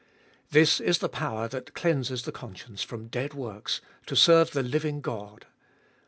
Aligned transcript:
This 0.49 0.79
is 0.79 0.97
the 0.97 1.07
power 1.09 1.47
that 1.47 1.75
cleanses 1.75 2.23
the 2.23 2.31
conscience 2.31 2.81
from 2.81 3.05
dead 3.05 3.35
works 3.35 3.81
to 4.07 4.15
serve 4.15 4.49
the 4.49 4.63
living 4.63 4.99
God. 4.99 5.45